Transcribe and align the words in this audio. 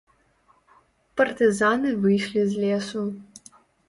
Партызаны 1.19 1.91
выйшлі 2.05 2.41
з 2.55 2.65
лесу. 2.65 3.03